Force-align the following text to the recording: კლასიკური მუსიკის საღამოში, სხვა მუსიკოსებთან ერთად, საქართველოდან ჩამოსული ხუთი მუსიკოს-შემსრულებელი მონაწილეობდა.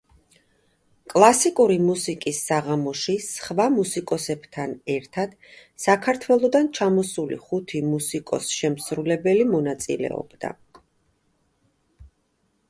კლასიკური 1.13 1.75
მუსიკის 1.89 2.39
საღამოში, 2.45 3.15
სხვა 3.25 3.67
მუსიკოსებთან 3.75 4.73
ერთად, 4.95 5.37
საქართველოდან 5.85 6.71
ჩამოსული 6.81 7.39
ხუთი 7.45 7.83
მუსიკოს-შემსრულებელი 7.93 9.47
მონაწილეობდა. 9.55 10.55